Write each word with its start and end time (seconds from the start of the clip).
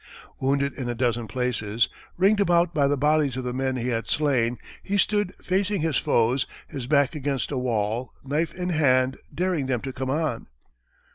Wounded 0.39 0.73
in 0.73 0.89
a 0.89 0.95
dozen 0.95 1.27
places, 1.27 1.87
ringed 2.17 2.39
about 2.39 2.73
by 2.73 2.87
the 2.87 2.97
bodies 2.97 3.37
of 3.37 3.43
the 3.43 3.53
men 3.53 3.75
he 3.75 3.89
had 3.89 4.07
slain, 4.07 4.57
he 4.81 4.97
stood 4.97 5.31
facing 5.35 5.81
his 5.81 5.95
foes, 5.97 6.47
his 6.67 6.87
back 6.87 7.13
against 7.13 7.51
a 7.51 7.57
wall, 7.59 8.11
knife 8.23 8.51
in 8.55 8.69
hand, 8.69 9.17
daring 9.31 9.67
them 9.67 9.81
to 9.81 9.93
come 9.93 10.09
on. 10.09 10.47